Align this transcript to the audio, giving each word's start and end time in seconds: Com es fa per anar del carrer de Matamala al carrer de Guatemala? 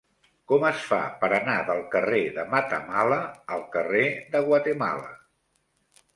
Com 0.51 0.63
es 0.69 0.85
fa 0.93 1.01
per 1.23 1.29
anar 1.37 1.57
del 1.67 1.81
carrer 1.97 2.21
de 2.39 2.47
Matamala 2.55 3.21
al 3.57 3.63
carrer 3.77 4.03
de 4.35 4.43
Guatemala? 4.51 5.15